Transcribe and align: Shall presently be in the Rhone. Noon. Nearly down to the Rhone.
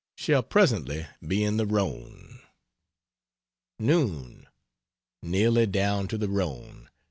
Shall 0.15 0.41
presently 0.41 1.05
be 1.23 1.43
in 1.43 1.57
the 1.57 1.67
Rhone. 1.67 2.39
Noon. 3.77 4.47
Nearly 5.21 5.67
down 5.67 6.07
to 6.07 6.17
the 6.17 6.27
Rhone. 6.27 6.89